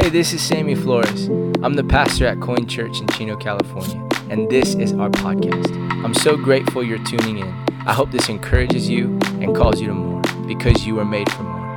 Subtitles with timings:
[0.00, 1.26] Hey, this is Sammy Flores.
[1.60, 5.74] I'm the pastor at Coin Church in Chino, California, and this is our podcast.
[6.04, 7.66] I'm so grateful you're tuning in.
[7.84, 11.42] I hope this encourages you and calls you to more because you were made for
[11.42, 11.76] more.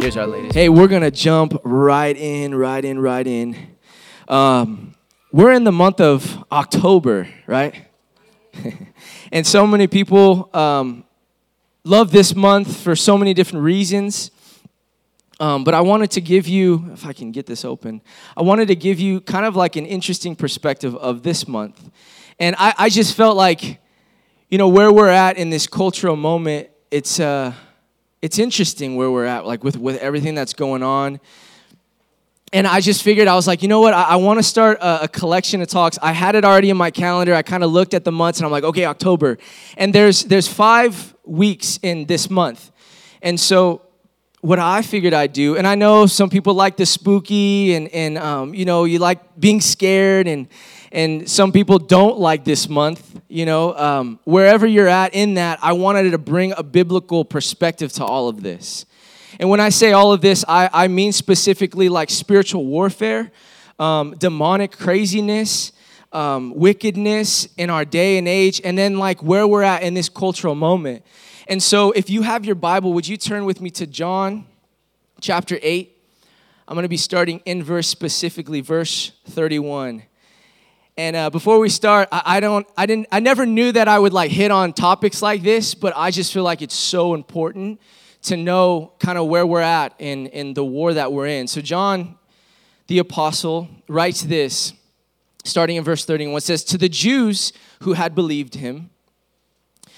[0.00, 0.54] Here's our latest.
[0.54, 3.76] Hey, we're going to jump right in, right in, right in.
[4.28, 4.94] Um,
[5.30, 7.74] we're in the month of October, right?
[9.30, 11.04] and so many people um,
[11.84, 14.30] love this month for so many different reasons.
[15.40, 18.02] Um, but I wanted to give you, if I can get this open,
[18.36, 21.90] I wanted to give you kind of like an interesting perspective of this month.
[22.40, 23.80] And I, I just felt like,
[24.48, 27.52] you know, where we're at in this cultural moment, it's, uh,
[28.20, 31.20] it's interesting where we're at, like with, with everything that's going on.
[32.52, 33.92] And I just figured, I was like, you know what?
[33.92, 35.98] I, I want to start a, a, collection of talks.
[36.00, 37.34] I had it already in my calendar.
[37.34, 39.36] I kind of looked at the months and I'm like, okay, October.
[39.76, 42.72] And there's, there's five weeks in this month.
[43.20, 43.82] And so
[44.40, 48.16] what I figured I'd do, and I know some people like the spooky and, and
[48.18, 50.46] um, you know, you like being scared, and,
[50.92, 53.74] and some people don't like this month, you know.
[53.76, 58.28] Um, wherever you're at in that, I wanted to bring a biblical perspective to all
[58.28, 58.86] of this.
[59.40, 63.32] And when I say all of this, I, I mean specifically like spiritual warfare,
[63.78, 65.72] um, demonic craziness,
[66.12, 70.08] um, wickedness in our day and age, and then like where we're at in this
[70.08, 71.04] cultural moment.
[71.50, 74.44] And so, if you have your Bible, would you turn with me to John
[75.18, 75.96] chapter 8?
[76.68, 80.02] I'm going to be starting in verse specifically, verse 31.
[80.98, 83.98] And uh, before we start, I, I, don't, I didn't, I never knew that I
[83.98, 87.80] would like hit on topics like this, but I just feel like it's so important
[88.24, 91.46] to know kind of where we're at in, in the war that we're in.
[91.46, 92.18] So John,
[92.88, 94.74] the apostle, writes this,
[95.44, 96.36] starting in verse 31.
[96.36, 98.90] It says, "To the Jews who had believed him,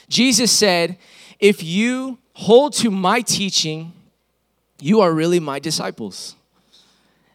[0.09, 0.97] Jesus said."
[1.41, 3.93] If you hold to my teaching,
[4.81, 6.37] you are really my disciples.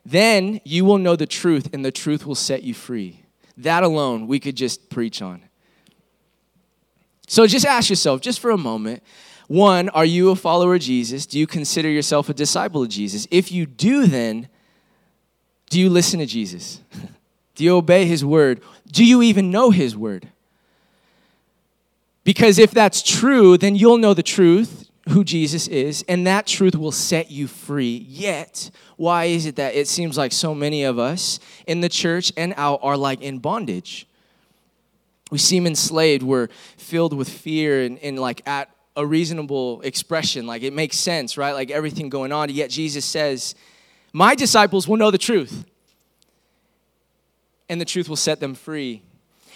[0.06, 3.23] Then you will know the truth, and the truth will set you free.
[3.58, 5.41] That alone, we could just preach on.
[7.28, 9.02] So just ask yourself, just for a moment
[9.47, 11.25] one, are you a follower of Jesus?
[11.25, 13.28] Do you consider yourself a disciple of Jesus?
[13.30, 14.47] If you do, then,
[15.69, 16.81] do you listen to Jesus?
[17.56, 18.62] do you obey his word?
[18.91, 20.30] Do you even know his word?
[22.25, 26.75] Because if that's true, then you'll know the truth, who Jesus is, and that truth
[26.75, 28.06] will set you free.
[28.09, 32.34] Yet, why is it that it seems like so many of us in the church
[32.36, 34.08] and out are like in bondage?
[35.30, 36.24] We seem enslaved.
[36.24, 36.47] We're
[36.78, 40.47] filled with fear and, and like at a reasonable expression.
[40.47, 41.53] Like it makes sense, right?
[41.53, 42.50] Like everything going on.
[42.50, 43.53] Yet Jesus says,
[44.13, 45.63] My disciples will know the truth,
[47.69, 49.03] and the truth will set them free.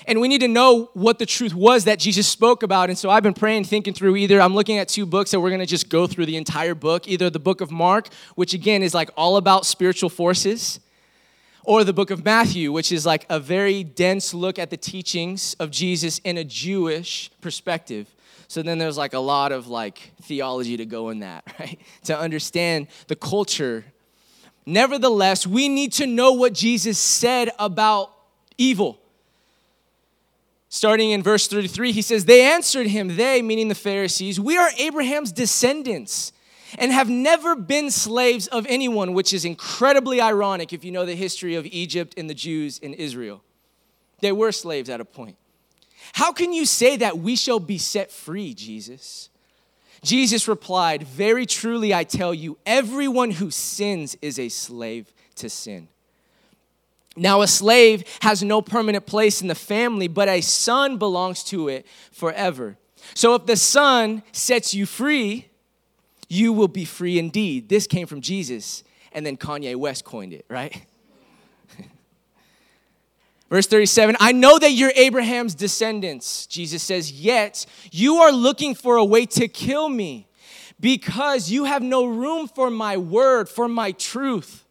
[0.08, 2.90] And we need to know what the truth was that Jesus spoke about.
[2.90, 5.50] And so I've been praying, thinking through either I'm looking at two books that we're
[5.50, 8.82] going to just go through the entire book, either the book of Mark, which again
[8.82, 10.80] is like all about spiritual forces,
[11.64, 15.56] or the book of Matthew, which is like a very dense look at the teachings
[15.56, 18.08] of Jesus in a Jewish perspective.
[18.48, 21.80] So then there's like a lot of like theology to go in that, right?
[22.06, 23.86] To understand the culture.
[24.66, 28.12] Nevertheless, we need to know what Jesus said about
[28.58, 29.00] evil
[30.70, 34.70] Starting in verse 33, he says, They answered him, they, meaning the Pharisees, we are
[34.78, 36.32] Abraham's descendants
[36.78, 41.16] and have never been slaves of anyone, which is incredibly ironic if you know the
[41.16, 43.44] history of Egypt and the Jews in Israel.
[44.20, 45.38] They were slaves at a point.
[46.14, 49.30] How can you say that we shall be set free, Jesus?
[50.04, 55.88] Jesus replied, Very truly I tell you, everyone who sins is a slave to sin.
[57.20, 61.68] Now, a slave has no permanent place in the family, but a son belongs to
[61.68, 62.78] it forever.
[63.14, 65.50] So, if the son sets you free,
[66.30, 67.68] you will be free indeed.
[67.68, 70.86] This came from Jesus, and then Kanye West coined it, right?
[73.50, 78.96] Verse 37 I know that you're Abraham's descendants, Jesus says, yet you are looking for
[78.96, 80.30] a way to kill me
[80.80, 84.64] because you have no room for my word, for my truth.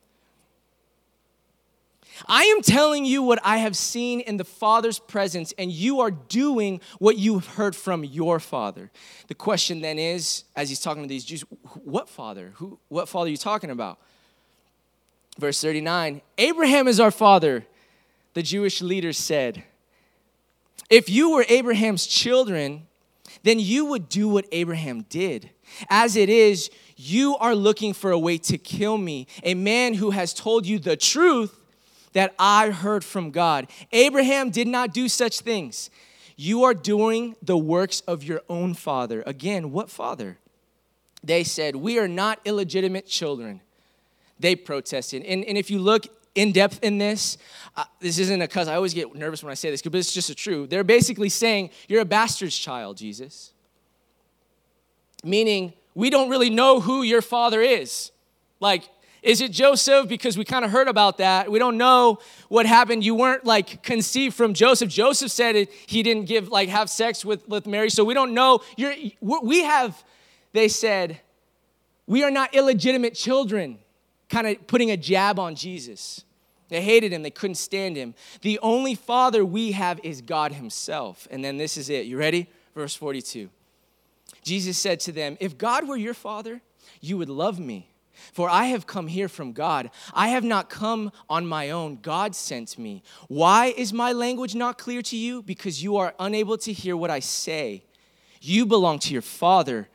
[2.26, 6.10] I am telling you what I have seen in the Father's presence, and you are
[6.10, 8.90] doing what you have heard from your Father.
[9.28, 11.42] The question then is, as he's talking to these Jews,
[11.84, 12.52] what Father?
[12.56, 13.98] Who, what Father are you talking about?
[15.38, 17.66] Verse 39 Abraham is our Father,
[18.34, 19.62] the Jewish leaders said.
[20.90, 22.86] If you were Abraham's children,
[23.42, 25.50] then you would do what Abraham did.
[25.90, 30.10] As it is, you are looking for a way to kill me, a man who
[30.10, 31.57] has told you the truth
[32.12, 33.68] that I heard from God.
[33.92, 35.90] Abraham did not do such things.
[36.36, 39.22] You are doing the works of your own father.
[39.26, 40.38] Again, what father?
[41.22, 43.60] They said, We are not illegitimate children.
[44.38, 45.24] they protested.
[45.24, 46.06] And, and if you look
[46.36, 47.38] in depth in this,
[47.76, 50.14] uh, this isn't a cuz I always get nervous when I say this, but it's
[50.14, 50.68] just a true.
[50.68, 53.52] They're basically saying, You're a bastard's child, Jesus.
[55.24, 58.12] Meaning, we don't really know who your father is.
[58.60, 58.88] Like,
[59.22, 60.08] is it Joseph?
[60.08, 61.50] Because we kind of heard about that.
[61.50, 62.18] We don't know
[62.48, 63.04] what happened.
[63.04, 64.88] You weren't like conceived from Joseph.
[64.88, 67.90] Joseph said it, he didn't give like have sex with, with Mary.
[67.90, 68.60] So we don't know.
[68.76, 70.04] You're, we have,
[70.52, 71.20] they said,
[72.06, 73.78] we are not illegitimate children,
[74.28, 76.24] kind of putting a jab on Jesus.
[76.68, 78.14] They hated him, they couldn't stand him.
[78.42, 81.26] The only father we have is God Himself.
[81.30, 82.06] And then this is it.
[82.06, 82.48] You ready?
[82.74, 83.48] Verse 42.
[84.42, 86.60] Jesus said to them, If God were your father,
[87.00, 87.90] you would love me
[88.32, 89.90] for I have come here from God.
[90.12, 91.98] I have not come on my own.
[92.02, 93.02] God sent me.
[93.28, 95.42] Why is my language not clear to you?
[95.42, 97.84] Because you are unable to hear what I say.
[98.40, 99.88] You belong to your father,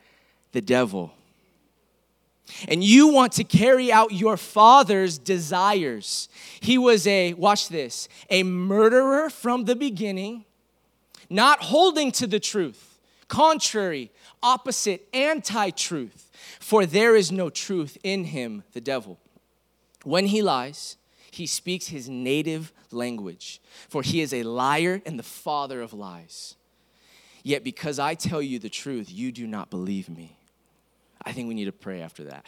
[0.52, 1.12] the devil.
[2.68, 6.28] And you want to carry out your father's desires.
[6.60, 10.44] He was a, watch this, a murderer from the beginning,
[11.30, 12.93] not holding to the truth,
[13.34, 14.10] contrary,
[14.42, 16.24] opposite, anti truth
[16.60, 19.18] for there is no truth in him, the devil.
[20.02, 20.96] When he lies,
[21.30, 26.54] he speaks his native language, for he is a liar and the father of lies.
[27.42, 30.38] Yet because I tell you the truth, you do not believe me.
[31.24, 32.46] I think we need to pray after that.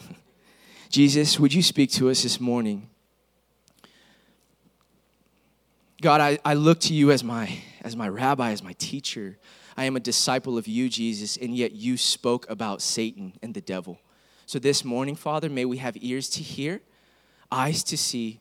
[0.90, 2.90] Jesus, would you speak to us this morning?
[6.02, 9.38] God, I, I look to you as my, as my rabbi, as my teacher.
[9.76, 13.60] I am a disciple of you, Jesus, and yet you spoke about Satan and the
[13.60, 13.98] devil.
[14.46, 16.80] So this morning, Father, may we have ears to hear,
[17.50, 18.40] eyes to see,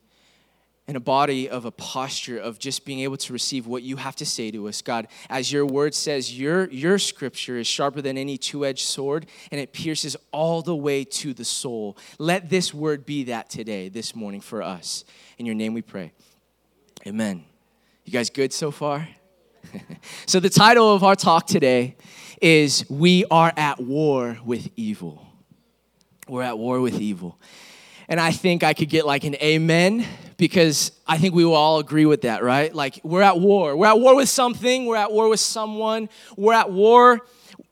[0.87, 4.15] and a body of a posture of just being able to receive what you have
[4.17, 4.81] to say to us.
[4.81, 9.25] God, as your word says, your, your scripture is sharper than any two edged sword
[9.51, 11.97] and it pierces all the way to the soul.
[12.19, 15.05] Let this word be that today, this morning for us.
[15.37, 16.11] In your name we pray.
[17.07, 17.45] Amen.
[18.03, 19.07] You guys good so far?
[20.25, 21.95] so, the title of our talk today
[22.41, 25.25] is We Are at War with Evil.
[26.27, 27.39] We're at war with evil.
[28.07, 30.05] And I think I could get like an amen
[30.37, 32.73] because I think we will all agree with that, right?
[32.73, 33.75] Like, we're at war.
[33.75, 37.21] We're at war with something, we're at war with someone, we're at war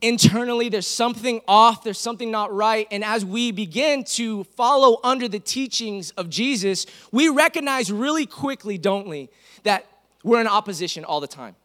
[0.01, 0.69] internally.
[0.69, 2.87] There's something off, there's something not right.
[2.91, 8.77] And as we begin to follow under the teachings of Jesus, we recognize really quickly,
[8.77, 9.29] don't we,
[9.63, 9.85] that
[10.23, 11.55] we're in opposition all the time.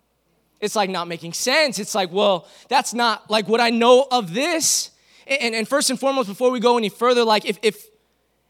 [0.67, 1.79] It's like not making sense.
[1.79, 4.91] It's like, well, that's not like what I know of this.
[5.27, 7.87] And, and first and foremost, before we go any further, like if, if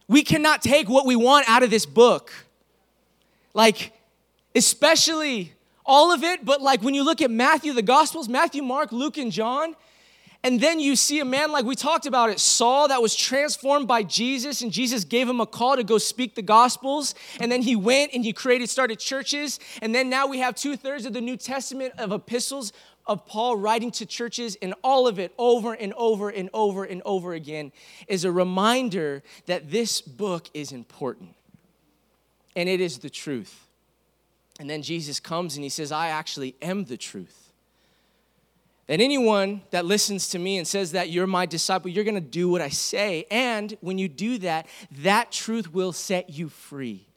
[0.08, 2.32] we cannot take what we want out of this book,
[3.54, 3.92] like
[4.54, 5.52] especially
[5.84, 9.18] all of it, but like when you look at Matthew, the Gospels, Matthew, Mark, Luke,
[9.18, 9.76] and John,
[10.46, 13.88] and then you see a man like we talked about it, Saul, that was transformed
[13.88, 17.16] by Jesus, and Jesus gave him a call to go speak the gospels.
[17.40, 19.58] And then he went and he created, started churches.
[19.82, 22.72] And then now we have two thirds of the New Testament of epistles
[23.08, 27.02] of Paul writing to churches, and all of it over and over and over and
[27.04, 27.72] over again
[28.06, 31.34] is a reminder that this book is important.
[32.54, 33.66] And it is the truth.
[34.60, 37.45] And then Jesus comes and he says, I actually am the truth.
[38.87, 42.49] That anyone that listens to me and says that you're my disciple, you're gonna do
[42.49, 43.27] what I say.
[43.31, 47.09] And when you do that, that truth will set you free.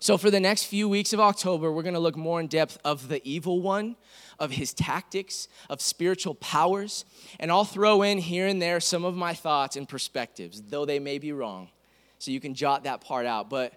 [0.00, 3.08] So, for the next few weeks of October, we're gonna look more in depth of
[3.08, 3.96] the evil one,
[4.38, 7.04] of his tactics, of spiritual powers,
[7.40, 11.00] and I'll throw in here and there some of my thoughts and perspectives, though they
[11.00, 11.70] may be wrong.
[12.18, 13.50] So, you can jot that part out.
[13.50, 13.72] But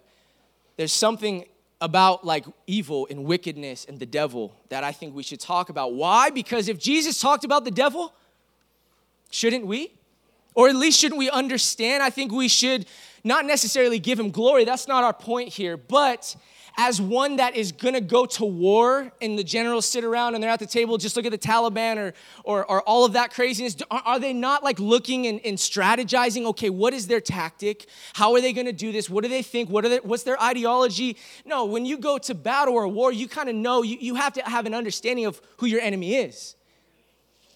[0.76, 1.46] there's something
[1.82, 5.94] about like evil and wickedness and the devil that I think we should talk about.
[5.94, 6.30] Why?
[6.30, 8.14] Because if Jesus talked about the devil,
[9.30, 9.92] shouldn't we?
[10.54, 12.02] Or at least shouldn't we understand?
[12.02, 12.86] I think we should
[13.24, 14.64] not necessarily give him glory.
[14.64, 15.76] That's not our point here.
[15.76, 16.36] But
[16.76, 20.50] as one that is gonna go to war and the generals sit around and they're
[20.50, 22.14] at the table, just look at the Taliban or,
[22.44, 26.44] or, or all of that craziness, are, are they not like looking and, and, strategizing,
[26.46, 27.86] okay, what is their tactic?
[28.14, 29.08] How are they gonna do this?
[29.10, 29.70] What do they think?
[29.70, 31.16] What are they, what's their ideology?
[31.44, 34.32] No, when you go to battle or war, you kind of know, you, you have
[34.34, 36.56] to have an understanding of who your enemy is.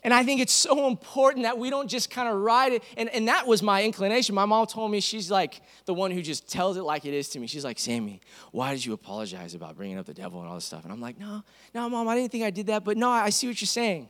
[0.07, 2.85] And I think it's so important that we don't just kind of ride it.
[2.97, 4.37] And, and that was my inclination.
[4.37, 7.29] My mom told me, she's like the one who just tells it like it is
[7.31, 7.49] to me.
[7.49, 8.21] She's like, Sammy,
[8.53, 10.85] why did you apologize about bringing up the devil and all this stuff?
[10.85, 11.43] And I'm like, no,
[11.75, 12.85] no, mom, I didn't think I did that.
[12.85, 14.09] But no, I see what you're saying.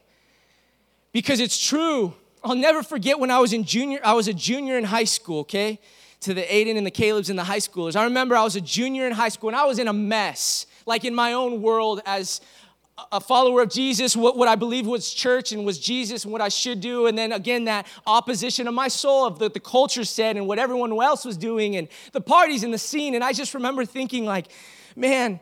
[1.12, 2.12] Because it's true.
[2.44, 5.40] I'll never forget when I was in junior, I was a junior in high school,
[5.40, 5.80] okay?
[6.20, 7.96] To the Aiden and the Calebs and the high schoolers.
[7.96, 10.66] I remember I was a junior in high school and I was in a mess,
[10.84, 12.42] like in my own world as
[13.12, 16.40] a follower of Jesus, what, what I believe was church and was Jesus and what
[16.40, 17.06] I should do.
[17.06, 20.58] And then again, that opposition of my soul of the, the culture said and what
[20.58, 23.14] everyone else was doing and the parties and the scene.
[23.14, 24.46] And I just remember thinking, like,
[24.94, 25.40] man,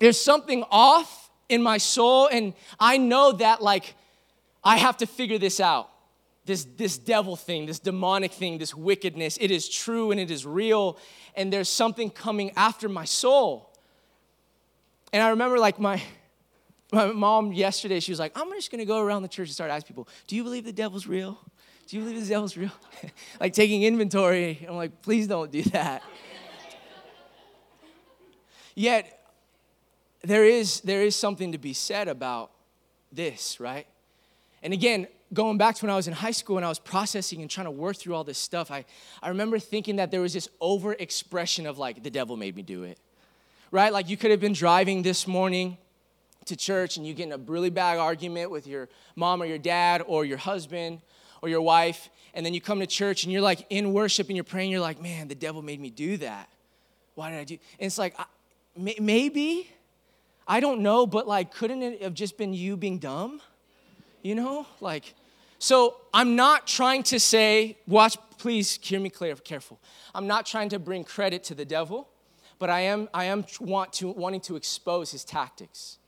[0.00, 2.28] there's something off in my soul.
[2.30, 3.94] And I know that, like,
[4.64, 5.88] I have to figure this out.
[6.46, 10.46] This, this devil thing, this demonic thing, this wickedness, it is true and it is
[10.46, 10.96] real.
[11.34, 13.72] And there's something coming after my soul.
[15.12, 16.02] And I remember, like, my,
[16.92, 19.70] my mom yesterday, she was like, I'm just gonna go around the church and start
[19.70, 21.38] asking people, do you believe the devil's real?
[21.86, 22.72] Do you believe the devil's real?
[23.40, 24.64] like taking inventory.
[24.68, 26.02] I'm like, please don't do that.
[28.74, 29.12] Yet,
[30.22, 32.50] there is, there is something to be said about
[33.12, 33.86] this, right?
[34.62, 37.40] And again, going back to when I was in high school and I was processing
[37.40, 38.84] and trying to work through all this stuff, I,
[39.22, 42.62] I remember thinking that there was this over expression of like, the devil made me
[42.62, 42.98] do it,
[43.70, 43.92] right?
[43.92, 45.78] Like you could have been driving this morning
[46.46, 49.58] to church and you get in a really bad argument with your mom or your
[49.58, 51.00] dad or your husband
[51.42, 54.36] or your wife, and then you come to church and you're like in worship and
[54.36, 56.48] you're praying, you're like, man, the devil made me do that.
[57.14, 57.54] Why did I do?
[57.78, 58.24] And it's like, I,
[58.76, 59.70] maybe,
[60.46, 63.40] I don't know, but like, couldn't it have just been you being dumb?
[64.22, 65.14] You know, like,
[65.58, 69.80] so I'm not trying to say, watch, please hear me clear, careful.
[70.14, 72.08] I'm not trying to bring credit to the devil,
[72.58, 75.98] but I am, I am want to, wanting to expose his tactics.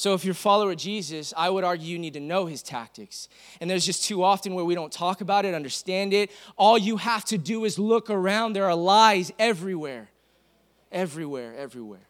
[0.00, 2.62] So if you're a follower of Jesus, I would argue you need to know his
[2.62, 3.28] tactics.
[3.60, 6.30] And there's just too often where we don't talk about it, understand it.
[6.56, 8.54] All you have to do is look around.
[8.54, 10.08] There are lies everywhere.
[10.90, 12.08] Everywhere, everywhere.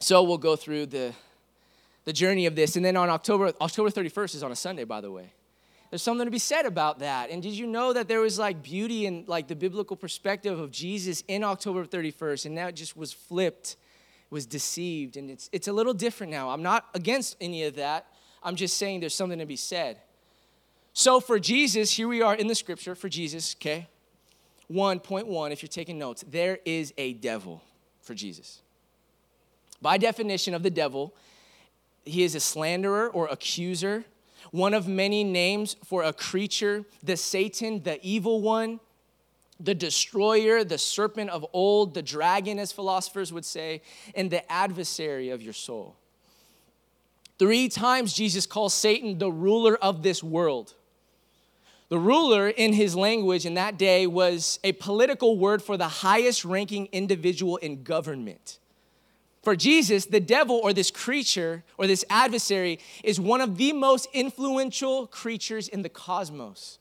[0.00, 1.12] So we'll go through the,
[2.06, 2.74] the journey of this.
[2.74, 5.34] And then on October, October 31st is on a Sunday, by the way.
[5.90, 7.28] There's something to be said about that.
[7.28, 10.70] And did you know that there was like beauty in like the biblical perspective of
[10.70, 13.76] Jesus in October 31st, and now it just was flipped
[14.30, 15.16] was deceived.
[15.16, 16.50] And it's, it's a little different now.
[16.50, 18.06] I'm not against any of that.
[18.42, 19.98] I'm just saying there's something to be said.
[20.92, 23.88] So for Jesus, here we are in the scripture for Jesus, okay?
[24.70, 27.62] 1.1, if you're taking notes, there is a devil
[28.02, 28.60] for Jesus.
[29.80, 31.14] By definition of the devil,
[32.04, 34.04] he is a slanderer or accuser,
[34.50, 38.80] one of many names for a creature, the Satan, the evil one,
[39.60, 43.82] the destroyer, the serpent of old, the dragon, as philosophers would say,
[44.14, 45.96] and the adversary of your soul.
[47.38, 50.74] Three times Jesus calls Satan the ruler of this world.
[51.88, 56.44] The ruler, in his language in that day, was a political word for the highest
[56.44, 58.58] ranking individual in government.
[59.42, 64.08] For Jesus, the devil or this creature or this adversary is one of the most
[64.12, 66.78] influential creatures in the cosmos.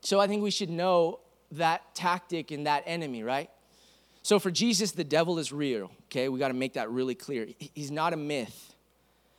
[0.00, 1.20] So I think we should know
[1.52, 3.50] that tactic and that enemy, right?
[4.22, 6.28] So for Jesus, the devil is real, okay?
[6.28, 7.48] We got to make that really clear.
[7.58, 8.74] He's not a myth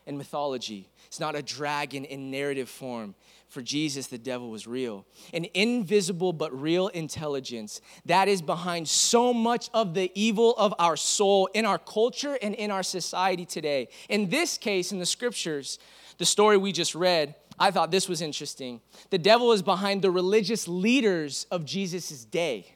[0.07, 3.15] in mythology, it's not a dragon in narrative form.
[3.47, 5.05] For Jesus, the devil was real.
[5.33, 10.95] An invisible but real intelligence that is behind so much of the evil of our
[10.95, 13.89] soul in our culture and in our society today.
[14.07, 15.79] In this case, in the scriptures,
[16.17, 18.81] the story we just read, I thought this was interesting.
[19.11, 22.73] The devil is behind the religious leaders of Jesus' day.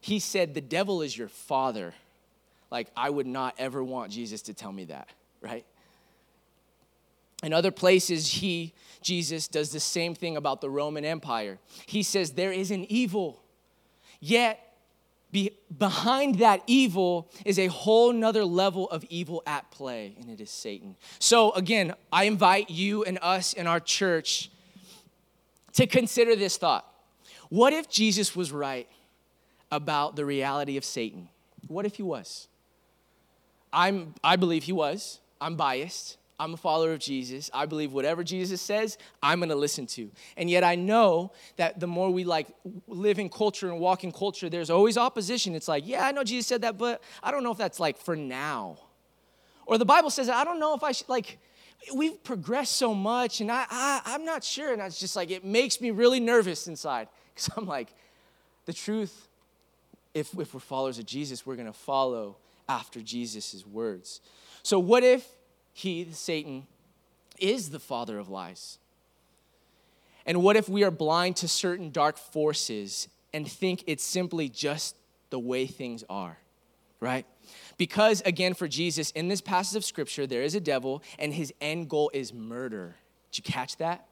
[0.00, 1.94] He said, The devil is your father.
[2.72, 5.08] Like, I would not ever want Jesus to tell me that,
[5.40, 5.64] right?
[7.44, 11.60] In other places, he, Jesus, does the same thing about the Roman Empire.
[11.86, 13.40] He says, There is an evil,
[14.18, 14.69] yet
[15.32, 20.40] be, behind that evil is a whole nother level of evil at play, and it
[20.40, 20.96] is Satan.
[21.18, 24.50] So, again, I invite you and us in our church
[25.74, 26.86] to consider this thought.
[27.48, 28.88] What if Jesus was right
[29.70, 31.28] about the reality of Satan?
[31.68, 32.48] What if he was?
[33.72, 35.20] I'm, I believe he was.
[35.40, 36.16] I'm biased.
[36.40, 37.50] I'm a follower of Jesus.
[37.52, 40.10] I believe whatever Jesus says, I'm going to listen to.
[40.38, 42.46] And yet I know that the more we like
[42.88, 45.54] live in culture and walk in culture, there's always opposition.
[45.54, 47.98] It's like, yeah, I know Jesus said that, but I don't know if that's like
[47.98, 48.78] for now.
[49.66, 51.38] Or the Bible says, I don't know if I should, like,
[51.94, 54.72] we've progressed so much and I, I, I'm not sure.
[54.72, 57.08] And it's just like, it makes me really nervous inside.
[57.34, 57.94] Because I'm like,
[58.64, 59.28] the truth,
[60.14, 62.36] if, if we're followers of Jesus, we're going to follow
[62.68, 64.20] after Jesus' words.
[64.62, 65.26] So what if
[65.80, 66.66] he, Satan,
[67.38, 68.78] is the father of lies?
[70.26, 74.96] And what if we are blind to certain dark forces and think it's simply just
[75.30, 76.38] the way things are,
[77.00, 77.26] right?
[77.78, 81.52] Because, again, for Jesus, in this passage of scripture, there is a devil and his
[81.60, 82.96] end goal is murder.
[83.32, 84.06] Did you catch that?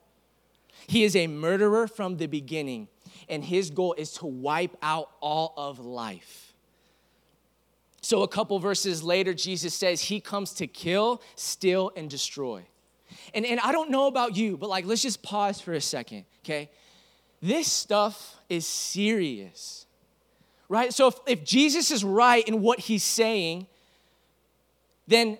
[0.86, 2.88] He is a murderer from the beginning,
[3.28, 6.47] and his goal is to wipe out all of life.
[8.08, 12.64] So, a couple verses later, Jesus says, He comes to kill, steal, and destroy.
[13.34, 16.24] And, and I don't know about you, but like, let's just pause for a second,
[16.42, 16.70] okay?
[17.42, 19.84] This stuff is serious,
[20.70, 20.90] right?
[20.94, 23.66] So, if, if Jesus is right in what he's saying,
[25.06, 25.36] then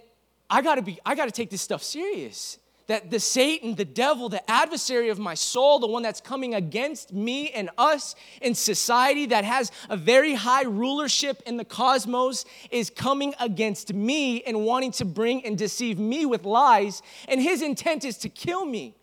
[0.51, 2.59] I gotta be, I gotta take this stuff serious
[2.89, 7.13] that the Satan, the devil, the adversary of my soul, the one that's coming against
[7.13, 12.89] me and us in society that has a very high rulership in the cosmos, is
[12.91, 17.03] coming against me and wanting to bring and deceive me with lies.
[17.29, 18.95] And his intent is to kill me.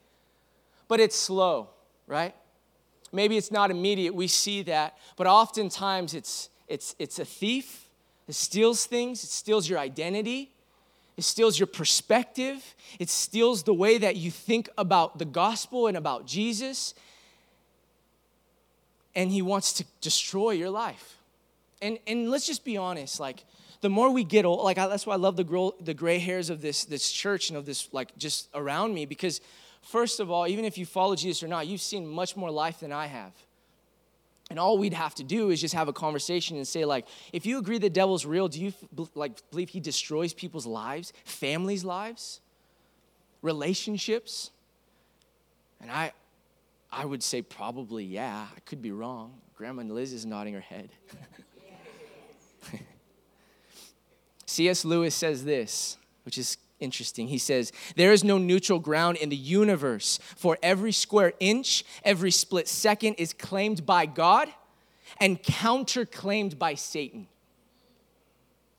[0.87, 1.69] But it's slow,
[2.07, 2.35] right?
[3.11, 4.15] Maybe it's not immediate.
[4.15, 4.97] We see that.
[5.15, 7.87] But oftentimes it's, it's, it's a thief.
[8.27, 10.54] It steals things, it steals your identity.
[11.17, 12.75] It steals your perspective.
[12.99, 16.93] It steals the way that you think about the gospel and about Jesus.
[19.15, 21.17] And he wants to destroy your life.
[21.81, 23.45] And, and let's just be honest, like,
[23.81, 26.19] the more we get old, like, I, that's why I love the, girl, the gray
[26.19, 29.41] hairs of this, this church and of this, like, just around me, because
[29.81, 32.79] first of all, even if you follow Jesus or not, you've seen much more life
[32.79, 33.33] than I have.
[34.49, 37.45] And all we'd have to do is just have a conversation and say, like, if
[37.45, 38.73] you agree the devil's real, do you
[39.15, 42.41] like believe he destroys people's lives, families' lives,
[43.41, 44.51] relationships?
[45.81, 46.13] And I,
[46.91, 48.47] I would say probably yeah.
[48.55, 49.33] I could be wrong.
[49.55, 50.89] Grandma Liz is nodding her head.
[54.45, 54.85] C.S.
[54.85, 57.27] Lewis says this, which is interesting.
[57.27, 62.31] He says, There is no neutral ground in the universe, for every square inch, every
[62.31, 64.49] split second is claimed by God
[65.19, 67.27] and counterclaimed by Satan.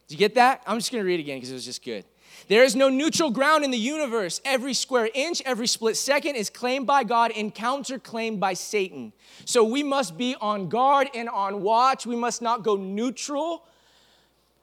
[0.09, 0.63] Do you get that?
[0.67, 2.05] I'm just going to read it again because it was just good.
[2.49, 4.41] There is no neutral ground in the universe.
[4.45, 9.13] Every square inch, every split second is claimed by God and counterclaimed by Satan.
[9.45, 12.07] So we must be on guard and on watch.
[12.07, 13.65] We must not go neutral,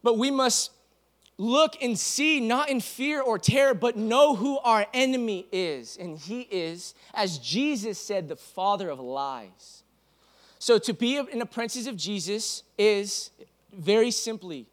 [0.01, 0.71] but we must
[1.37, 5.97] look and see, not in fear or terror, but know who our enemy is.
[5.97, 9.83] And he is, as Jesus said, the father of lies.
[10.59, 13.31] So to be an apprentice of Jesus is
[13.73, 14.67] very simply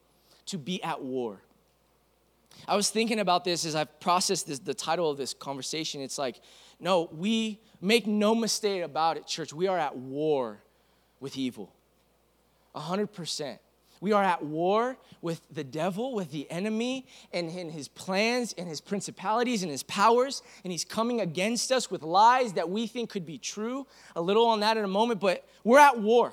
[0.46, 1.40] to be at war.
[2.68, 6.00] I was thinking about this as I've processed this, the title of this conversation.
[6.00, 6.40] It's like,
[6.78, 9.52] no, we make no mistake about it, church.
[9.52, 10.58] We are at war
[11.18, 11.72] with evil.
[12.76, 13.58] 100%.
[14.00, 18.66] We are at war with the devil, with the enemy, and in his plans and
[18.66, 20.42] his principalities and his powers.
[20.64, 23.86] And he's coming against us with lies that we think could be true.
[24.16, 26.32] A little on that in a moment, but we're at war.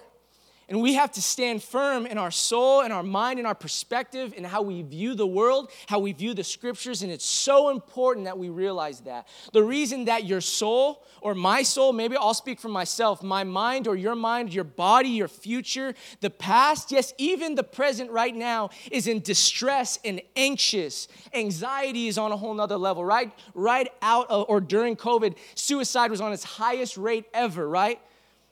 [0.70, 4.34] And we have to stand firm in our soul and our mind and our perspective
[4.36, 7.04] and how we view the world, how we view the scriptures.
[7.04, 9.30] And it's so important that we realize that.
[9.54, 13.88] The reason that your soul or my soul, maybe I'll speak for myself, my mind
[13.88, 18.70] or your mind, your body, your future, the past, yes, even the present right now
[18.92, 21.08] is in distress and anxious.
[21.34, 23.32] Anxiety is on a whole nother level, right?
[23.54, 28.02] Right out of, or during COVID, suicide was on its highest rate ever, right?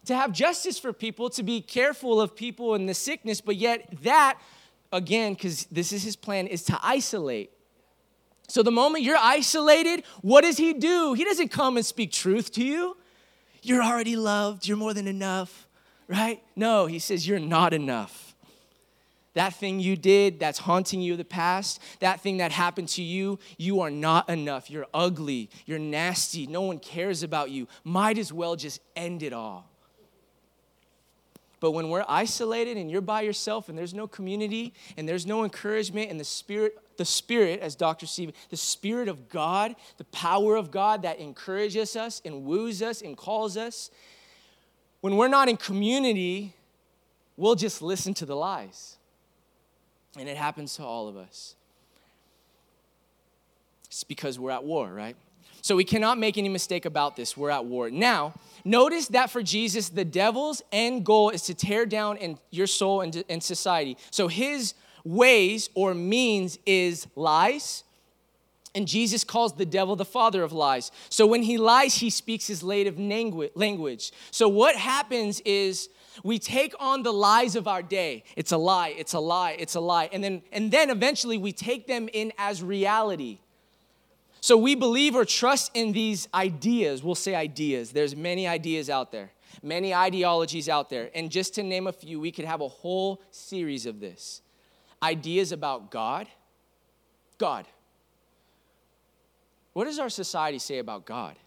[0.05, 3.87] To have justice for people, to be careful of people and the sickness, but yet
[4.03, 4.39] that,
[4.91, 7.51] again, because this is his plan, is to isolate.
[8.47, 11.13] So the moment you're isolated, what does he do?
[11.13, 12.97] He doesn't come and speak truth to you.
[13.61, 15.67] You're already loved, you're more than enough,
[16.07, 16.43] right?
[16.55, 18.35] No, he says you're not enough.
[19.33, 23.39] That thing you did that's haunting you the past, that thing that happened to you,
[23.57, 24.69] you are not enough.
[24.69, 27.67] You're ugly, you're nasty, no one cares about you.
[27.83, 29.69] Might as well just end it all.
[31.59, 35.43] But when we're isolated and you're by yourself and there's no community and there's no
[35.43, 38.05] encouragement and the spirit, the spirit, as Dr.
[38.05, 43.01] Steve, the spirit of God, the power of God that encourages us and woos us
[43.01, 43.89] and calls us,
[45.01, 46.53] when we're not in community,
[47.37, 48.97] we'll just listen to the lies.
[50.17, 51.55] And it happens to all of us.
[53.85, 55.15] It's because we're at war, right?
[55.65, 57.36] So we cannot make any mistake about this.
[57.36, 57.89] We're at war.
[57.89, 62.67] Now, notice that for Jesus, the devil's end goal is to tear down in your
[62.67, 63.97] soul and, and society.
[64.12, 67.84] So his ways or means is lies.
[68.75, 70.91] And Jesus calls the devil the father of lies.
[71.10, 74.12] So when he lies, he speaks his native language.
[74.30, 75.89] So what happens is
[76.23, 78.23] we take on the lies of our day.
[78.36, 80.10] It's a lie, it's a lie, it's a lie.
[80.13, 83.39] And then and then eventually we take them in as reality.
[84.45, 87.01] So we believe or trust in these ideas.
[87.01, 87.91] We'll say ideas.
[87.91, 89.31] There's many ideas out there,
[89.63, 91.10] many ideologies out there.
[91.15, 94.43] And just to name a few, we could have a whole series of this.
[95.01, 96.27] Ideas about God.
[97.39, 97.65] God.
[99.73, 101.38] What does our society say about God?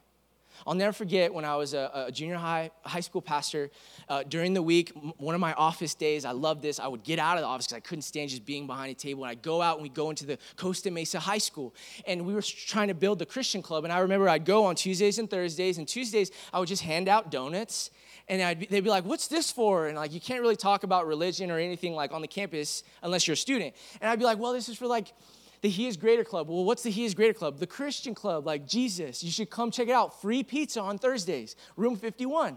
[0.69, 3.71] I'll never forget when I was a, a junior high high school pastor.
[4.07, 6.79] Uh, during the week, one of my office days, I loved this.
[6.79, 8.95] I would get out of the office because I couldn't stand just being behind a
[8.95, 9.25] table.
[9.25, 11.75] And I'd go out and we'd go into the Costa Mesa High School,
[12.07, 13.85] and we were trying to build the Christian club.
[13.85, 17.09] And I remember I'd go on Tuesdays and Thursdays, and Tuesdays I would just hand
[17.09, 17.91] out donuts.
[18.29, 21.07] And be, they'd be like, "What's this for?" And like, you can't really talk about
[21.07, 23.75] religion or anything like on the campus unless you're a student.
[24.03, 25.15] And I'd be like, "Well, this is for like
[25.61, 26.49] the He is Greater Club.
[26.49, 27.59] Well, what's the He is Greater Club?
[27.59, 29.23] The Christian Club, like Jesus.
[29.23, 30.21] You should come check it out.
[30.21, 32.57] Free pizza on Thursdays, room 51.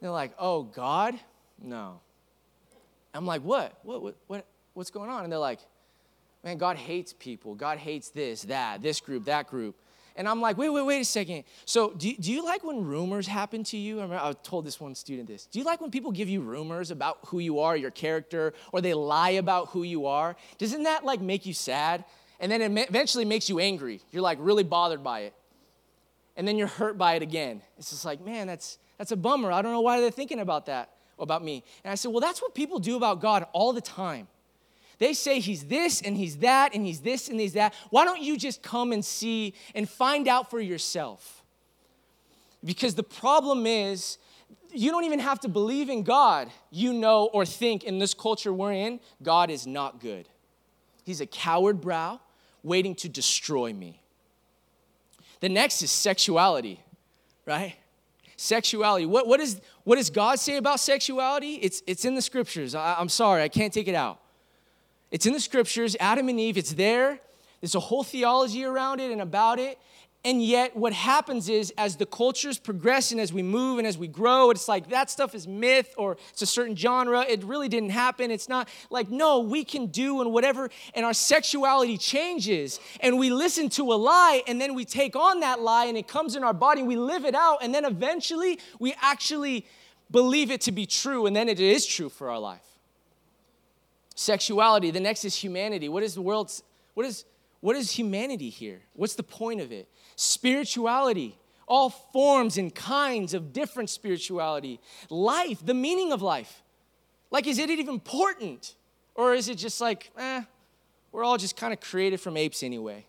[0.00, 1.18] They're like, oh, God?
[1.60, 2.00] No.
[3.14, 3.78] I'm like, what?
[3.82, 4.46] What, what, what?
[4.74, 5.24] What's going on?
[5.24, 5.60] And they're like,
[6.42, 7.54] man, God hates people.
[7.54, 9.76] God hates this, that, this group, that group.
[10.16, 11.44] And I'm like, wait, wait, wait a second.
[11.64, 13.98] So, do, do you like when rumors happen to you?
[13.98, 15.46] I, remember I told this one student this.
[15.46, 18.80] Do you like when people give you rumors about who you are, your character, or
[18.80, 20.36] they lie about who you are?
[20.58, 22.04] Doesn't that like make you sad?
[22.40, 24.00] And then it eventually makes you angry.
[24.10, 25.34] You're like really bothered by it.
[26.36, 27.62] And then you're hurt by it again.
[27.78, 29.52] It's just like, man, that's, that's a bummer.
[29.52, 31.62] I don't know why they're thinking about that, about me.
[31.84, 34.26] And I said, well, that's what people do about God all the time.
[35.02, 37.74] They say he's this and he's that and he's this and he's that.
[37.90, 41.42] Why don't you just come and see and find out for yourself?
[42.64, 44.18] Because the problem is,
[44.72, 46.52] you don't even have to believe in God.
[46.70, 50.28] You know or think in this culture we're in, God is not good.
[51.02, 52.20] He's a coward brow
[52.62, 54.00] waiting to destroy me.
[55.40, 56.78] The next is sexuality,
[57.44, 57.74] right?
[58.36, 59.06] Sexuality.
[59.06, 61.54] What, what, is, what does God say about sexuality?
[61.56, 62.76] It's, it's in the scriptures.
[62.76, 64.20] I, I'm sorry, I can't take it out.
[65.12, 67.20] It's in the scriptures, Adam and Eve, it's there.
[67.60, 69.78] There's a whole theology around it and about it.
[70.24, 73.98] And yet, what happens is, as the cultures progress and as we move and as
[73.98, 77.22] we grow, it's like that stuff is myth or it's a certain genre.
[77.28, 78.30] It really didn't happen.
[78.30, 80.70] It's not like, no, we can do and whatever.
[80.94, 82.80] And our sexuality changes.
[83.00, 86.08] And we listen to a lie and then we take on that lie and it
[86.08, 87.58] comes in our body and we live it out.
[87.60, 89.66] And then eventually we actually
[90.10, 91.26] believe it to be true.
[91.26, 92.71] And then it is true for our life.
[94.14, 94.90] Sexuality.
[94.90, 95.88] The next is humanity.
[95.88, 96.62] What is the world's,
[96.94, 97.24] what is,
[97.60, 98.80] what is humanity here?
[98.94, 99.88] What's the point of it?
[100.16, 101.38] Spirituality.
[101.66, 104.80] All forms and kinds of different spirituality.
[105.08, 106.62] Life, the meaning of life.
[107.30, 108.74] Like, is it even important?
[109.14, 110.42] Or is it just like, eh,
[111.12, 113.06] we're all just kind of created from apes anyway?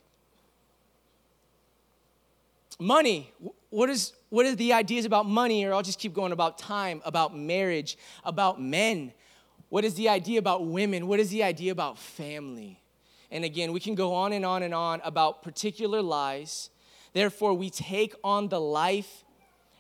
[2.80, 3.34] Money.
[3.70, 5.64] What is what are the ideas about money?
[5.64, 9.14] Or I'll just keep going about time, about marriage, about men,
[9.74, 11.08] what is the idea about women?
[11.08, 12.80] What is the idea about family?
[13.32, 16.70] And again, we can go on and on and on about particular lies.
[17.14, 19.24] Therefore, we take on the life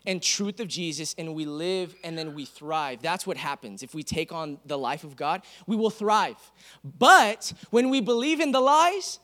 [0.04, 3.04] and truth of Jesus and we live and then we thrive.
[3.04, 3.84] That's what happens.
[3.84, 6.38] If we take on the life of God, we will thrive.
[6.84, 9.20] But when we believe in the lies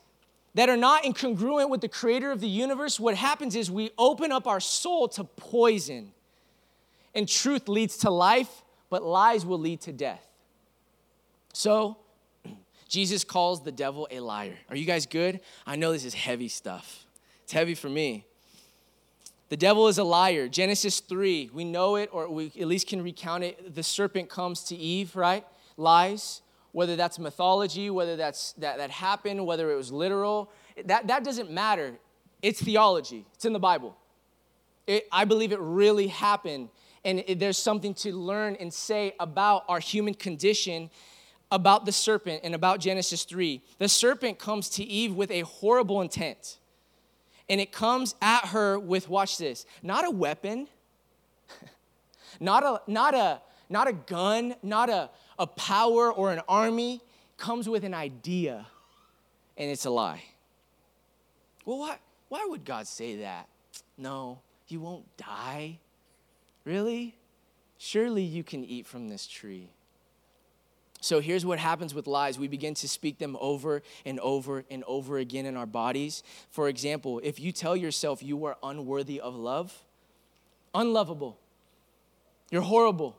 [0.54, 4.30] that are not incongruent with the creator of the universe, what happens is we open
[4.30, 6.12] up our soul to poison.
[7.12, 10.29] And truth leads to life, but lies will lead to death.
[11.52, 11.98] So,
[12.88, 14.56] Jesus calls the devil a liar.
[14.68, 15.40] Are you guys good?
[15.66, 17.04] I know this is heavy stuff.
[17.44, 18.24] It's heavy for me.
[19.50, 20.48] The devil is a liar.
[20.48, 23.74] Genesis 3, we know it, or we at least can recount it.
[23.74, 25.44] The serpent comes to Eve, right?
[25.76, 30.52] Lies, whether that's mythology, whether that's that, that happened, whether it was literal.
[30.84, 31.98] That, that doesn't matter.
[32.42, 33.96] It's theology, it's in the Bible.
[34.86, 36.68] It, I believe it really happened,
[37.04, 40.90] and it, there's something to learn and say about our human condition
[41.50, 43.62] about the serpent and about Genesis 3.
[43.78, 46.58] The serpent comes to Eve with a horrible intent.
[47.48, 50.68] And it comes at her with, watch this, not a weapon,
[52.40, 57.00] not a, not a, not a gun, not a, a power or an army,
[57.36, 58.66] comes with an idea,
[59.56, 60.22] and it's a lie.
[61.64, 61.96] Well, why,
[62.28, 63.48] why would God say that?
[63.98, 65.78] No, you won't die.
[66.64, 67.16] Really?
[67.78, 69.70] Surely you can eat from this tree.
[71.00, 72.38] So here's what happens with lies.
[72.38, 76.22] We begin to speak them over and over and over again in our bodies.
[76.50, 79.82] For example, if you tell yourself you are unworthy of love,
[80.74, 81.38] unlovable,
[82.50, 83.16] you're horrible.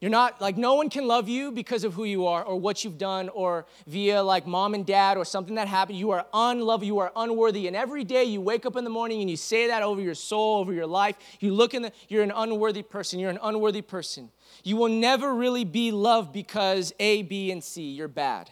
[0.00, 2.84] You're not like no one can love you because of who you are or what
[2.84, 5.98] you've done or via like mom and dad or something that happened.
[5.98, 7.66] You are unlovable, you are unworthy.
[7.66, 10.14] And every day you wake up in the morning and you say that over your
[10.14, 11.16] soul, over your life.
[11.38, 13.20] You look in the, you're an unworthy person.
[13.20, 14.30] You're an unworthy person.
[14.64, 18.48] You will never really be loved because A, B, and C, you're bad.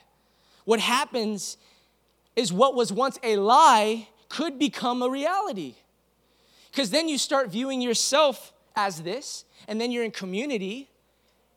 [0.66, 1.56] What happens
[2.37, 5.76] is what was once a lie could become a reality.
[6.70, 10.90] Because then you start viewing yourself as this, and then you're in community,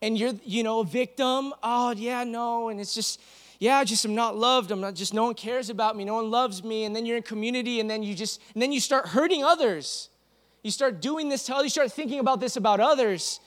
[0.02, 1.54] and you're, you know, a victim.
[1.62, 3.22] Oh, yeah, no, and it's just,
[3.60, 4.72] yeah, just I'm not loved.
[4.72, 6.04] I'm not just no one cares about me.
[6.04, 6.86] No one loves me.
[6.86, 10.10] And then you're in community, and then you just, and then you start hurting others.
[10.64, 13.40] You start doing this to others, you start thinking about this about others,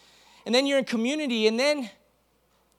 [0.47, 1.88] and then you're in community, and then,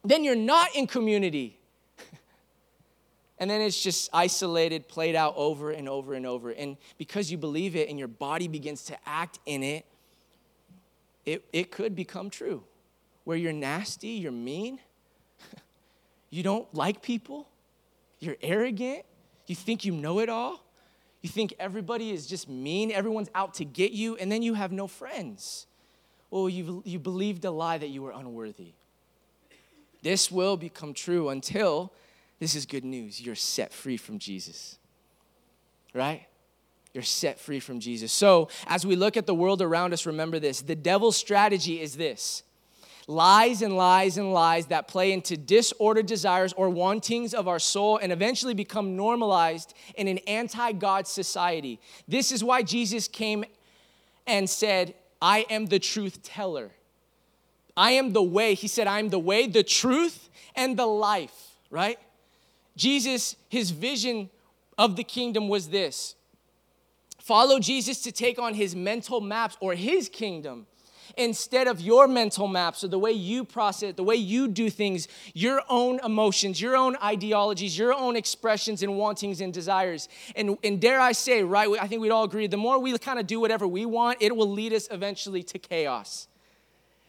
[0.04, 1.58] then you're not in community.
[3.40, 6.52] and then it's just isolated, played out over and over and over.
[6.52, 9.86] And because you believe it and your body begins to act in it,
[11.26, 12.64] it, it could become true.
[13.26, 14.80] Where you're nasty, you're mean,
[16.30, 17.50] you don't like people,
[18.20, 19.04] you're arrogant,
[19.48, 20.64] you think you know it all,
[21.22, 24.72] you think everybody is just mean, everyone's out to get you, and then you have
[24.72, 25.68] no friends.
[26.30, 28.74] Well, you, you believed a lie that you were unworthy.
[30.04, 31.92] This will become true until
[32.40, 34.78] this is good news you're set free from Jesus.
[35.94, 36.28] Right?
[36.94, 38.12] You're set free from Jesus.
[38.12, 41.96] So, as we look at the world around us, remember this the devil's strategy is
[41.96, 42.44] this
[43.08, 47.98] lies and lies and lies that play into disordered desires or wantings of our soul
[47.98, 51.80] and eventually become normalized in an anti God society.
[52.08, 53.46] This is why Jesus came
[54.26, 56.72] and said, I am the truth teller.
[57.78, 58.54] I am the way.
[58.54, 62.00] He said, I am the way, the truth, and the life, right?
[62.78, 64.30] Jesus, his vision
[64.78, 66.16] of the kingdom was this
[67.20, 70.68] follow Jesus to take on his mental maps or his kingdom
[71.18, 75.08] instead of your mental maps or the way you process, the way you do things,
[75.34, 80.10] your own emotions, your own ideologies, your own expressions and wantings and desires.
[80.36, 83.20] And, and dare I say, right, I think we'd all agree, the more we kind
[83.20, 86.28] of do whatever we want, it will lead us eventually to chaos.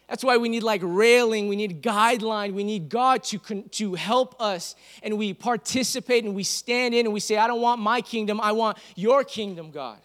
[0.08, 4.40] That's why we need like railing, we need guideline, we need God to, to help
[4.40, 4.76] us.
[5.02, 8.40] And we participate and we stand in and we say, I don't want my kingdom,
[8.40, 9.98] I want your kingdom, God.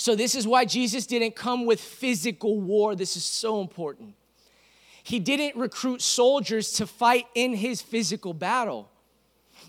[0.00, 2.96] So, this is why Jesus didn't come with physical war.
[2.96, 4.14] This is so important.
[5.02, 8.88] He didn't recruit soldiers to fight in his physical battle.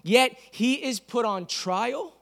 [0.03, 2.13] Yet, he is put on trial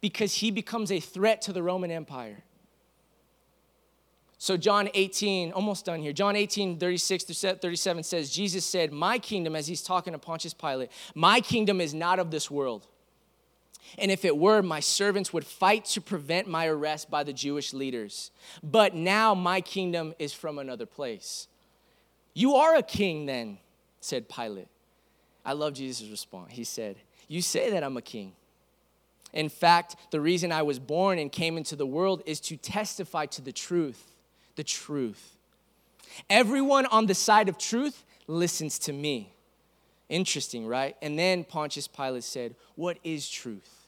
[0.00, 2.44] because he becomes a threat to the Roman Empire.
[4.38, 6.14] So, John 18, almost done here.
[6.14, 10.54] John 18, 36 to 37 says, Jesus said, My kingdom, as he's talking to Pontius
[10.54, 12.86] Pilate, my kingdom is not of this world.
[13.98, 17.72] And if it were, my servants would fight to prevent my arrest by the Jewish
[17.72, 18.30] leaders.
[18.62, 21.48] But now my kingdom is from another place.
[22.34, 23.58] You are a king, then,
[24.00, 24.68] said Pilate.
[25.44, 26.52] I love Jesus' response.
[26.52, 26.96] He said,
[27.28, 28.32] You say that I'm a king.
[29.32, 33.26] In fact, the reason I was born and came into the world is to testify
[33.26, 34.14] to the truth.
[34.56, 35.36] The truth.
[36.28, 39.34] Everyone on the side of truth listens to me.
[40.08, 40.96] Interesting, right?
[41.00, 43.81] And then Pontius Pilate said, What is truth?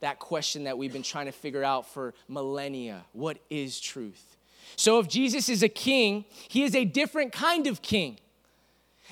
[0.00, 4.36] That question that we've been trying to figure out for millennia what is truth?
[4.76, 8.18] So, if Jesus is a king, he is a different kind of king.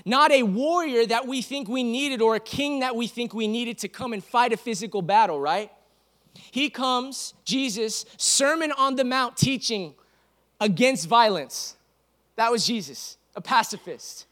[0.04, 3.48] Not a warrior that we think we needed or a king that we think we
[3.48, 5.72] needed to come and fight a physical battle, right?
[6.50, 9.94] He comes, Jesus, Sermon on the Mount teaching
[10.60, 11.76] against violence.
[12.36, 14.26] That was Jesus, a pacifist.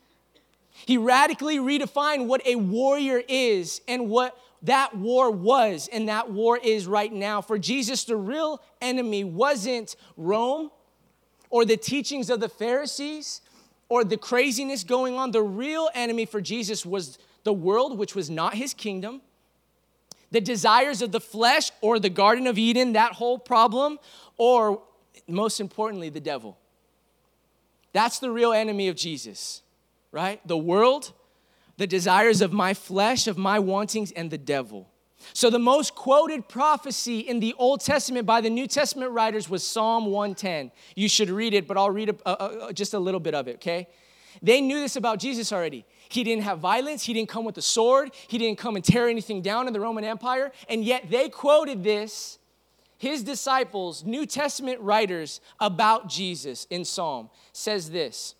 [0.86, 6.59] He radically redefined what a warrior is and what that war was and that war
[6.59, 7.40] is right now.
[7.40, 10.70] For Jesus, the real enemy wasn't Rome
[11.50, 13.42] or the teachings of the Pharisees
[13.88, 15.31] or the craziness going on.
[15.31, 19.20] The real enemy for Jesus was the world, which was not his kingdom,
[20.31, 23.98] the desires of the flesh or the Garden of Eden, that whole problem,
[24.38, 24.83] or
[25.29, 26.59] most importantly, the devil.
[27.92, 29.62] That's the real enemy of Jesus,
[30.11, 30.40] right?
[30.48, 31.12] The world
[31.76, 34.90] the desires of my flesh, of my wantings, and the devil.
[35.32, 39.66] So, the most quoted prophecy in the Old Testament by the New Testament writers was
[39.66, 40.70] Psalm 110.
[40.94, 43.48] You should read it, but I'll read a, a, a, just a little bit of
[43.48, 43.88] it, okay?
[44.42, 45.87] They knew this about Jesus already.
[46.08, 49.08] He didn't have violence, he didn't come with a sword, he didn't come and tear
[49.08, 52.38] anything down in the Roman Empire, and yet they quoted this,
[52.98, 57.30] his disciples, New Testament writers, about Jesus in Psalm.
[57.52, 58.34] Says this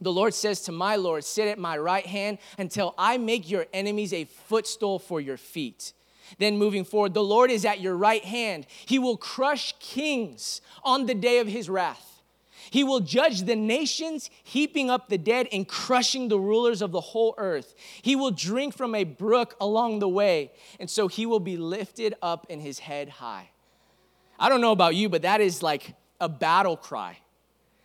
[0.00, 3.66] the Lord says to my Lord, Sit at my right hand until I make your
[3.72, 5.92] enemies a footstool for your feet.
[6.38, 8.66] Then moving forward, the Lord is at your right hand.
[8.86, 12.22] He will crush kings on the day of his wrath.
[12.70, 17.00] He will judge the nations, heaping up the dead and crushing the rulers of the
[17.00, 17.74] whole earth.
[18.02, 22.14] He will drink from a brook along the way, and so he will be lifted
[22.20, 23.50] up in his head high.
[24.38, 27.18] I don't know about you, but that is like a battle cry.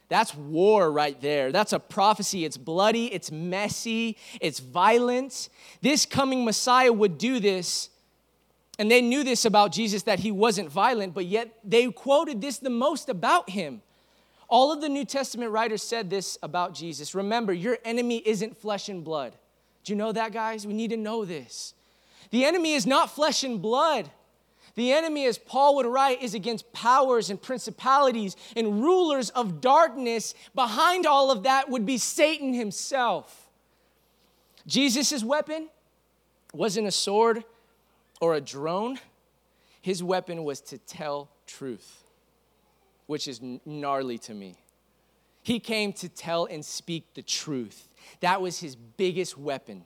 [0.09, 1.51] That's war right there.
[1.51, 2.45] That's a prophecy.
[2.45, 5.49] It's bloody, it's messy, it's violent.
[5.81, 7.89] This coming Messiah would do this.
[8.79, 12.57] And they knew this about Jesus that he wasn't violent, but yet they quoted this
[12.57, 13.81] the most about him.
[14.49, 17.15] All of the New Testament writers said this about Jesus.
[17.15, 19.35] Remember, your enemy isn't flesh and blood.
[19.83, 20.65] Do you know that, guys?
[20.65, 21.73] We need to know this.
[22.29, 24.09] The enemy is not flesh and blood.
[24.75, 30.33] The enemy, as Paul would write, is against powers and principalities and rulers of darkness.
[30.55, 33.49] Behind all of that would be Satan himself.
[34.65, 35.69] Jesus' weapon
[36.53, 37.43] wasn't a sword
[38.21, 38.99] or a drone,
[39.81, 42.03] his weapon was to tell truth,
[43.05, 44.55] which is gnarly to me.
[45.41, 47.89] He came to tell and speak the truth.
[48.21, 49.83] That was his biggest weapon.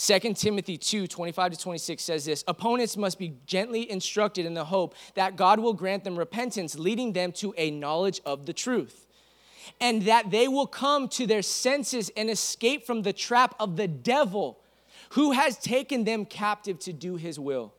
[0.00, 4.64] 2 Timothy 2 25 to 26 says this Opponents must be gently instructed in the
[4.64, 9.06] hope that God will grant them repentance, leading them to a knowledge of the truth,
[9.78, 13.88] and that they will come to their senses and escape from the trap of the
[13.88, 14.60] devil
[15.10, 17.74] who has taken them captive to do his will.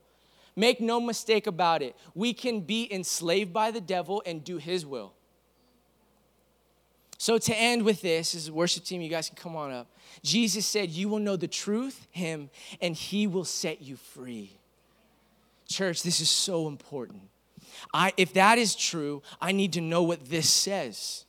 [0.55, 4.85] Make no mistake about it, we can be enslaved by the devil and do his
[4.85, 5.13] will.
[7.21, 9.85] So, to end with this, as a worship team, you guys can come on up.
[10.23, 12.49] Jesus said, You will know the truth, Him,
[12.81, 14.57] and He will set you free.
[15.67, 17.21] Church, this is so important.
[17.93, 21.25] I, if that is true, I need to know what this says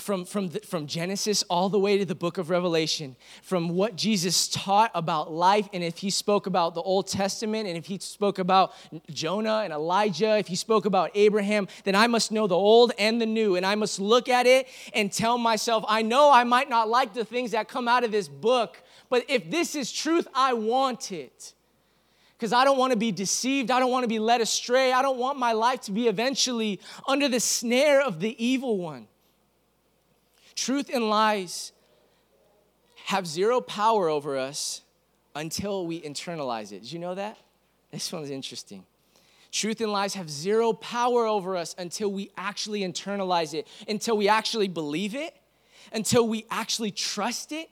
[0.00, 3.94] from, from, the, from Genesis all the way to the book of Revelation, from what
[3.94, 7.98] Jesus taught about life, and if he spoke about the Old Testament, and if he
[7.98, 8.72] spoke about
[9.10, 13.20] Jonah and Elijah, if he spoke about Abraham, then I must know the old and
[13.20, 16.70] the new, and I must look at it and tell myself, I know I might
[16.70, 20.26] not like the things that come out of this book, but if this is truth,
[20.34, 21.52] I want it.
[22.38, 23.70] Because I don't want to be deceived.
[23.70, 24.90] I don't want to be led astray.
[24.92, 29.06] I don't want my life to be eventually under the snare of the evil one.
[30.54, 31.72] Truth and lies
[33.06, 34.82] have zero power over us
[35.34, 36.82] until we internalize it.
[36.82, 37.36] Did you know that?
[37.90, 38.84] This one's interesting.
[39.50, 44.28] Truth and lies have zero power over us until we actually internalize it, until we
[44.28, 45.36] actually believe it,
[45.92, 47.68] until we actually trust it,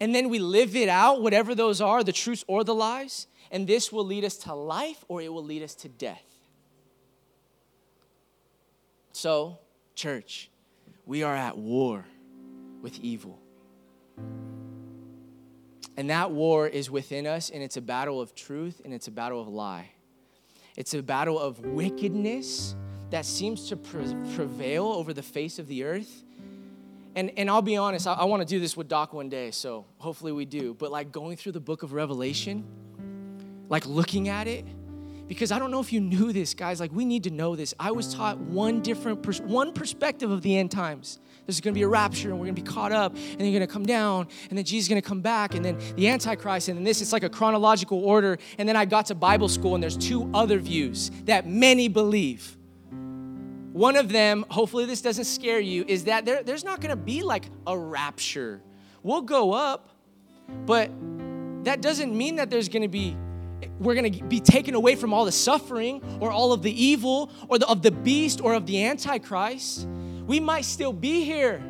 [0.00, 3.66] and then we live it out, whatever those are, the truths or the lies, and
[3.66, 6.22] this will lead us to life or it will lead us to death.
[9.12, 9.58] So,
[9.94, 10.50] church,
[11.06, 12.04] we are at war
[12.82, 13.38] with evil.
[15.96, 19.10] And that war is within us, and it's a battle of truth and it's a
[19.10, 19.90] battle of lie.
[20.76, 22.74] It's a battle of wickedness
[23.10, 26.24] that seems to pre- prevail over the face of the earth.
[27.14, 29.52] And, and I'll be honest, I, I want to do this with Doc one day,
[29.52, 30.74] so hopefully we do.
[30.74, 32.64] But like going through the book of Revelation,
[33.70, 34.66] like looking at it,
[35.28, 36.80] because I don't know if you knew this, guys.
[36.80, 37.74] Like, we need to know this.
[37.78, 41.18] I was taught one different, pers- one perspective of the end times.
[41.46, 43.46] There's going to be a rapture, and we're going to be caught up, and then
[43.46, 45.78] you're going to come down, and then Jesus is going to come back, and then
[45.94, 47.00] the Antichrist, and then this.
[47.00, 48.38] It's like a chronological order.
[48.58, 52.56] And then I got to Bible school, and there's two other views that many believe.
[53.72, 56.96] One of them, hopefully this doesn't scare you, is that there, there's not going to
[56.96, 58.62] be like a rapture.
[59.02, 59.90] We'll go up,
[60.64, 60.90] but
[61.64, 63.16] that doesn't mean that there's going to be
[63.78, 67.30] we're going to be taken away from all the suffering or all of the evil
[67.48, 69.86] or the, of the beast or of the antichrist.
[70.26, 71.62] We might still be here.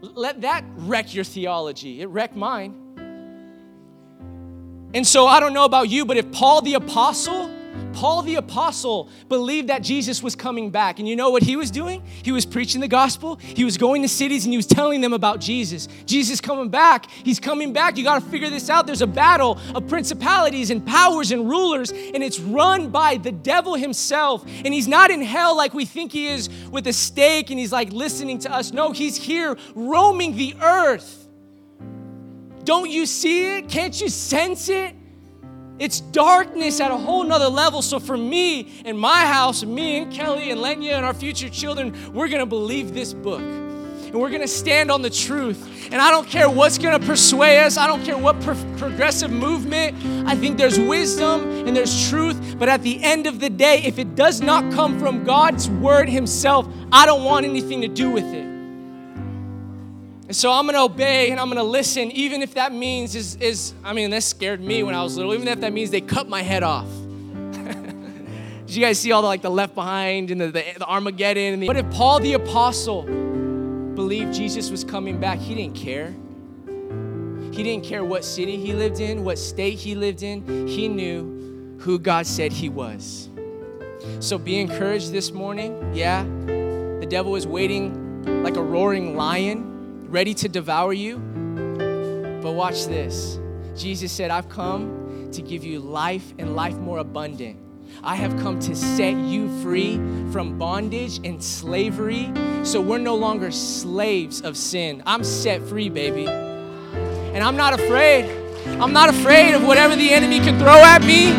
[0.00, 2.00] Let that wreck your theology.
[2.00, 2.84] It wrecked mine.
[4.94, 7.50] And so i don't know about you but if paul the apostle
[7.98, 11.00] Paul the Apostle believed that Jesus was coming back.
[11.00, 12.00] And you know what he was doing?
[12.22, 15.12] He was preaching the gospel, he was going to cities, and he was telling them
[15.12, 15.88] about Jesus.
[16.06, 17.10] Jesus coming back.
[17.10, 17.96] He's coming back.
[17.96, 18.86] You got to figure this out.
[18.86, 23.74] There's a battle of principalities and powers and rulers, and it's run by the devil
[23.74, 24.46] himself.
[24.46, 27.72] And he's not in hell like we think he is with a stake and he's
[27.72, 28.72] like listening to us.
[28.72, 31.26] No, he's here roaming the earth.
[32.62, 33.68] Don't you see it?
[33.68, 34.94] Can't you sense it?
[35.78, 37.82] It's darkness at a whole nother level.
[37.82, 41.94] So for me and my house, me and Kelly and Lenya and our future children,
[42.12, 43.40] we're gonna believe this book.
[43.40, 45.90] And we're gonna stand on the truth.
[45.92, 49.96] And I don't care what's gonna persuade us, I don't care what pro- progressive movement.
[50.26, 52.56] I think there's wisdom and there's truth.
[52.58, 56.08] But at the end of the day, if it does not come from God's word
[56.08, 58.47] Himself, I don't want anything to do with it.
[60.28, 63.72] And so I'm gonna obey and I'm gonna listen, even if that means is, is
[63.82, 66.28] I mean, that scared me when I was little, even if that means they cut
[66.28, 66.86] my head off.
[68.66, 71.54] Did you guys see all the like the left behind and the, the, the Armageddon?
[71.54, 76.14] And the, but if Paul the apostle believed Jesus was coming back, he didn't care.
[77.50, 80.68] He didn't care what city he lived in, what state he lived in.
[80.68, 83.30] He knew who God said he was.
[84.20, 85.94] So be encouraged this morning.
[85.94, 89.67] Yeah, the devil is waiting like a roaring lion
[90.08, 91.18] ready to devour you.
[92.42, 93.38] But watch this
[93.76, 97.58] Jesus said, I've come to give you life and life more abundant.
[98.02, 99.96] I have come to set you free
[100.32, 102.32] from bondage and slavery.
[102.64, 105.02] So we're no longer slaves of sin.
[105.06, 106.26] I'm set free, baby.
[106.26, 108.24] And I'm not afraid.
[108.80, 111.32] I'm not afraid of whatever the enemy can throw at me.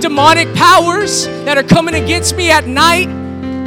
[0.00, 3.21] Demonic powers that are coming against me at night.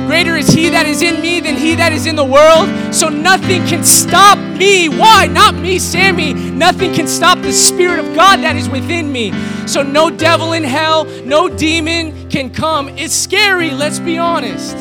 [0.05, 2.69] Greater is he that is in me than he that is in the world.
[2.93, 4.87] So nothing can stop me.
[4.87, 5.27] Why?
[5.27, 6.33] Not me, Sammy.
[6.33, 9.33] Nothing can stop the Spirit of God that is within me.
[9.67, 12.89] So no devil in hell, no demon can come.
[12.89, 14.77] It's scary, let's be honest.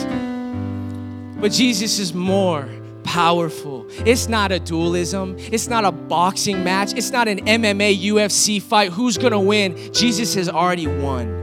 [1.41, 2.69] But Jesus is more
[3.03, 3.87] powerful.
[4.05, 5.37] It's not a dualism.
[5.39, 6.93] It's not a boxing match.
[6.95, 8.93] It's not an MMA UFC fight.
[8.93, 9.93] Who's going to win?
[9.93, 11.43] Jesus has already won.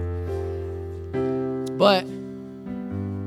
[1.77, 2.05] But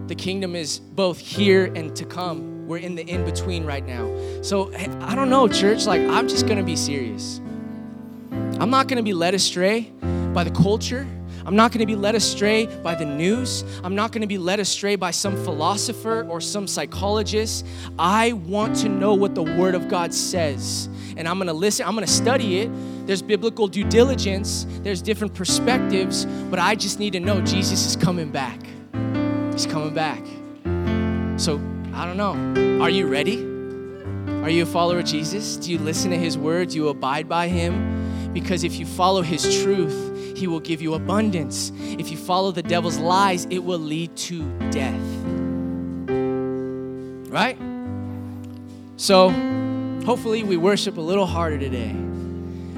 [0.06, 2.66] the kingdom is both here and to come.
[2.66, 4.06] We're in the in between right now.
[4.42, 5.86] So eh, I don't know, church.
[5.86, 7.40] Like, I'm just going to be serious.
[8.60, 9.92] I'm not going to be led astray
[10.32, 11.06] by the culture.
[11.46, 13.64] I'm not going to be led astray by the news.
[13.82, 17.66] I'm not going to be led astray by some philosopher or some psychologist.
[17.98, 20.88] I want to know what the Word of God says.
[21.16, 22.70] And I'm going to listen, I'm going to study it.
[23.06, 27.96] There's biblical due diligence, there's different perspectives, but I just need to know Jesus is
[27.96, 28.58] coming back.
[29.54, 30.18] He's coming back.
[31.38, 31.60] So,
[31.92, 32.82] I don't know.
[32.82, 33.38] Are you ready?
[34.42, 35.56] Are you a follower of Jesus?
[35.56, 36.70] Do you listen to his word?
[36.70, 38.32] Do you abide by him?
[38.32, 41.70] Because if you follow his truth, he will give you abundance.
[41.76, 45.00] If you follow the devil's lies, it will lead to death.
[47.30, 47.56] Right?
[48.96, 49.30] So,
[50.04, 51.94] hopefully, we worship a little harder today.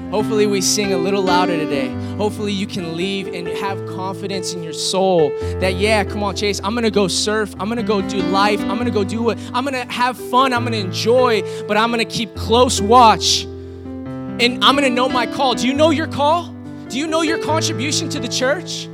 [0.09, 1.89] Hopefully, we sing a little louder today.
[2.15, 5.29] Hopefully, you can leave and have confidence in your soul
[5.59, 7.53] that, yeah, come on, Chase, I'm gonna go surf.
[7.59, 8.61] I'm gonna go do life.
[8.61, 10.53] I'm gonna go do what I'm gonna have fun.
[10.53, 13.43] I'm gonna enjoy, but I'm gonna keep close watch.
[13.43, 15.55] And I'm gonna know my call.
[15.55, 16.53] Do you know your call?
[16.89, 18.87] Do you know your contribution to the church?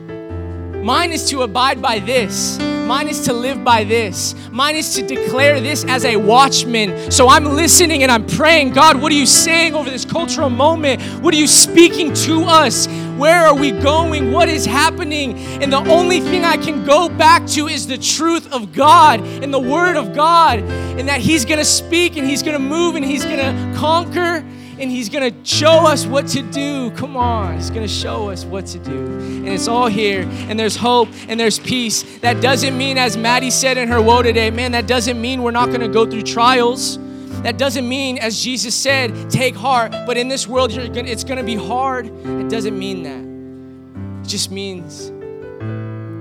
[0.83, 2.59] Mine is to abide by this.
[2.59, 4.35] Mine is to live by this.
[4.51, 7.09] Mine is to declare this as a watchman.
[7.09, 11.01] So I'm listening and I'm praying, God, what are you saying over this cultural moment?
[11.23, 12.87] What are you speaking to us?
[13.15, 14.33] Where are we going?
[14.33, 15.37] What is happening?
[15.63, 19.53] And the only thing I can go back to is the truth of God and
[19.53, 23.23] the Word of God, and that He's gonna speak and He's gonna move and He's
[23.23, 24.43] gonna conquer
[24.79, 26.91] and He's gonna show us what to do.
[26.91, 28.91] Come on, He's gonna show us what to do.
[28.91, 32.03] And it's all here, and there's hope and there's peace.
[32.19, 35.51] That doesn't mean, as Maddie said in her woe today, man, that doesn't mean we're
[35.51, 36.97] not gonna go through trials.
[37.43, 41.43] That doesn't mean, as Jesus said, take heart, but in this world gonna, it's gonna
[41.43, 42.07] be hard.
[42.07, 44.23] It doesn't mean that.
[44.23, 45.11] It just means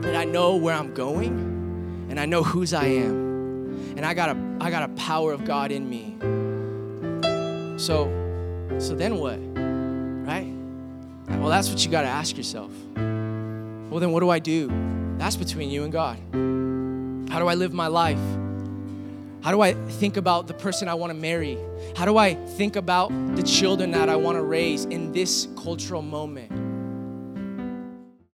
[0.05, 3.94] that I know where I'm going and I know whose I am.
[3.96, 6.16] And I got a I got a power of God in me.
[7.78, 8.22] So
[8.83, 9.39] so then what?
[9.39, 10.53] Right?
[11.41, 12.72] Well, that's what you got to ask yourself.
[12.97, 14.70] Well, then what do I do?
[15.18, 16.18] That's between you and God.
[17.30, 18.18] How do I live my life?
[19.43, 21.59] How do I think about the person I want to marry?
[21.97, 26.03] How do I think about the children that I want to raise in this cultural
[26.03, 26.51] moment?